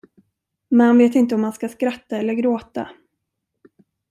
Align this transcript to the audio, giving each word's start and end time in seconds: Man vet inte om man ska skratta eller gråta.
Man 0.69 0.97
vet 0.97 1.15
inte 1.15 1.35
om 1.35 1.41
man 1.41 1.53
ska 1.53 1.69
skratta 1.69 2.17
eller 2.17 2.33
gråta. 2.33 2.89